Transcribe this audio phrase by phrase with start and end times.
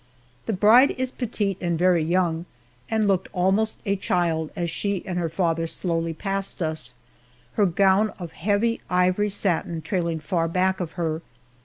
[0.47, 2.47] The bride is petite and very young,
[2.89, 6.95] and looked almost a child as she and her father slowly passed us,
[7.53, 11.21] her gown of heavy ivory satin trailing far back of her.